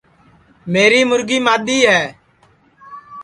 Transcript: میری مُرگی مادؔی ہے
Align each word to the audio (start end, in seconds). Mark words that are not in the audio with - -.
میری 0.71 1.01
مُرگی 1.09 1.37
مادؔی 1.45 1.79
ہے 1.91 2.03